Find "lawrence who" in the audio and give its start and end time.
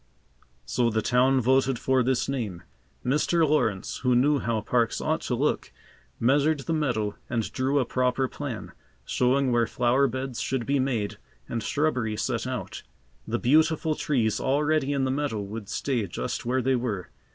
3.47-4.15